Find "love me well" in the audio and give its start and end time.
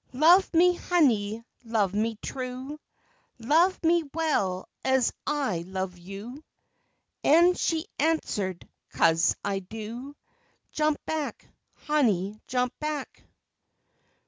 3.37-4.67